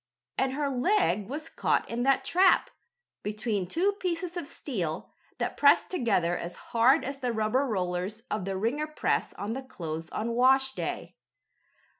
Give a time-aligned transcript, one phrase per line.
[0.35, 2.71] And her leg was caught in that trap,
[3.21, 8.45] between two pieces of steel, that pressed together as hard as the rubber rollers of
[8.45, 11.17] the wringer press on the clothes on washday.